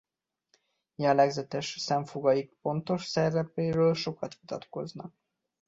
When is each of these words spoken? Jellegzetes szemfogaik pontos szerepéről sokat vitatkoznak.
Jellegzetes 0.95 1.65
szemfogaik 1.79 2.53
pontos 2.61 3.05
szerepéről 3.05 3.93
sokat 3.93 4.37
vitatkoznak. 4.39 5.13